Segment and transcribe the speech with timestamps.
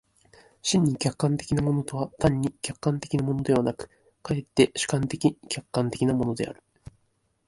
[0.63, 3.87] 真に客観的なものとは単に客観的なものでなく、
[4.23, 6.63] 却って主観的・客観的なものである。